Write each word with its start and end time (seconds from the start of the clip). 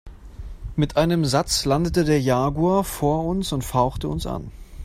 Mit 0.75 0.97
einem 0.97 1.25
Satz 1.25 1.63
landete 1.63 2.03
der 2.03 2.19
Jaguar 2.19 2.83
vor 2.83 3.23
uns 3.23 3.51
und 3.51 3.63
fauchte 3.63 4.07
uns 4.07 4.25
an. 4.25 4.49